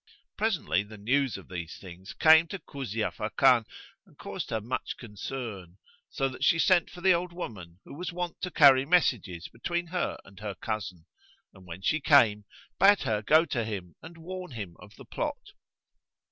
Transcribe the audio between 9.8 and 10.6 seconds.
her and her